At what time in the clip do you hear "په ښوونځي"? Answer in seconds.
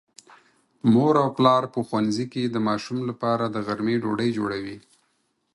1.73-2.25